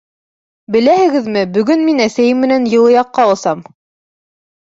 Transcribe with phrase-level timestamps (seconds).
[0.75, 3.61] —Беләһегеҙме, бөгөн мин әсәйем менән йылы яҡҡа осам.